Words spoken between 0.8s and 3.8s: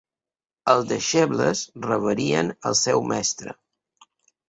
deixebles reverien el seu mestre.